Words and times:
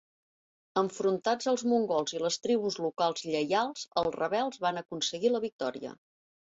Enfrontats 0.81 1.49
als 1.51 1.65
mongols 1.73 2.17
i 2.17 2.23
les 2.25 2.39
tribus 2.47 2.79
locals 2.87 3.23
lleials, 3.31 3.87
els 4.05 4.13
rebels 4.21 4.67
van 4.69 4.85
aconseguir 4.87 5.37
la 5.39 5.49
victòria. 5.49 5.99